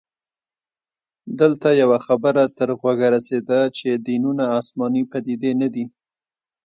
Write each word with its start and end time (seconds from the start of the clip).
دلته 1.39 1.69
يوه 1.81 1.97
خبره 2.07 2.43
تر 2.57 2.69
غوږه 2.79 3.07
رسیده 3.15 3.59
چې 3.77 3.89
دینونه 4.07 4.43
اسماني 4.59 5.03
پديدې 5.11 5.51
نه 5.61 5.67
دي 5.73 5.85